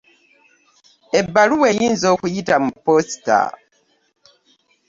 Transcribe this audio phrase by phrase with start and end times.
[1.19, 3.39] Ebbaluwa eyinza okuyita mu ppoosita.